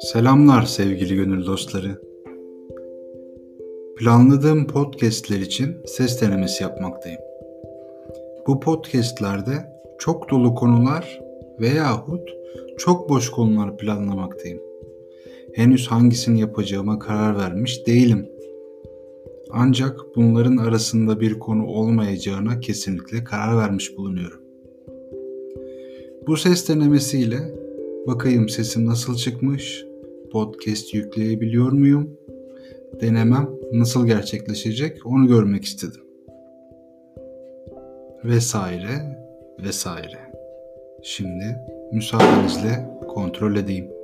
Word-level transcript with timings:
Selamlar 0.00 0.62
sevgili 0.62 1.14
gönül 1.14 1.46
dostları. 1.46 2.00
Planladığım 3.98 4.66
podcastler 4.66 5.40
için 5.40 5.76
ses 5.86 6.22
denemesi 6.22 6.62
yapmaktayım. 6.62 7.20
Bu 8.46 8.60
podcastlerde 8.60 9.52
çok 9.98 10.30
dolu 10.30 10.54
konular 10.54 11.20
veyahut 11.60 12.28
çok 12.78 13.08
boş 13.08 13.30
konular 13.30 13.76
planlamaktayım. 13.76 14.60
Henüz 15.54 15.88
hangisini 15.88 16.40
yapacağıma 16.40 16.98
karar 16.98 17.38
vermiş 17.38 17.86
değilim. 17.86 18.28
Ancak 19.50 20.00
bunların 20.16 20.56
arasında 20.56 21.20
bir 21.20 21.38
konu 21.38 21.66
olmayacağına 21.66 22.60
kesinlikle 22.60 23.24
karar 23.24 23.56
vermiş 23.56 23.96
bulunuyorum. 23.96 24.45
Bu 26.26 26.36
ses 26.36 26.68
denemesiyle 26.68 27.38
bakayım 28.06 28.48
sesim 28.48 28.86
nasıl 28.86 29.16
çıkmış, 29.16 29.84
podcast 30.32 30.94
yükleyebiliyor 30.94 31.72
muyum, 31.72 32.18
denemem 33.00 33.50
nasıl 33.72 34.06
gerçekleşecek 34.06 35.06
onu 35.06 35.26
görmek 35.26 35.64
istedim. 35.64 36.00
Vesaire 38.24 39.18
vesaire. 39.64 40.18
Şimdi 41.02 41.56
müsaadenizle 41.92 42.98
kontrol 43.08 43.56
edeyim. 43.56 43.95